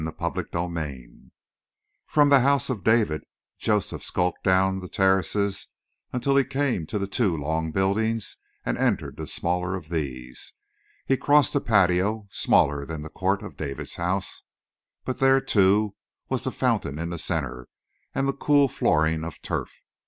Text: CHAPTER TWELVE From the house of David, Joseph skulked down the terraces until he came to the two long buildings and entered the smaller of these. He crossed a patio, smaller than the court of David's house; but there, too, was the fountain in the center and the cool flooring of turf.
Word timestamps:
CHAPTER 0.17 0.43
TWELVE 0.45 1.05
From 2.07 2.29
the 2.29 2.39
house 2.39 2.71
of 2.71 2.83
David, 2.83 3.21
Joseph 3.59 4.03
skulked 4.03 4.43
down 4.43 4.79
the 4.79 4.89
terraces 4.89 5.73
until 6.11 6.35
he 6.35 6.43
came 6.43 6.87
to 6.87 6.97
the 6.97 7.05
two 7.05 7.37
long 7.37 7.71
buildings 7.71 8.37
and 8.65 8.79
entered 8.79 9.17
the 9.17 9.27
smaller 9.27 9.75
of 9.75 9.89
these. 9.89 10.55
He 11.05 11.17
crossed 11.17 11.53
a 11.53 11.61
patio, 11.61 12.25
smaller 12.31 12.83
than 12.83 13.03
the 13.03 13.09
court 13.09 13.43
of 13.43 13.57
David's 13.57 13.97
house; 13.97 14.41
but 15.05 15.19
there, 15.19 15.39
too, 15.39 15.93
was 16.29 16.45
the 16.45 16.51
fountain 16.51 16.97
in 16.97 17.11
the 17.11 17.19
center 17.19 17.67
and 18.15 18.27
the 18.27 18.33
cool 18.33 18.67
flooring 18.67 19.23
of 19.23 19.39
turf. 19.43 19.83